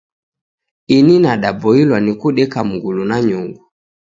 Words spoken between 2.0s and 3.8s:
kudeka mngulu na nyungu.